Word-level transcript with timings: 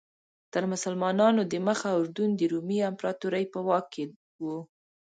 تر 0.53 0.63
مسلمانانو 0.73 1.41
دمخه 1.53 1.89
اردن 1.99 2.29
د 2.35 2.41
رومي 2.51 2.79
امپراتورۍ 2.89 3.45
په 3.53 3.59
واک 3.67 3.85
کې 3.93 4.03
و. 4.41 4.45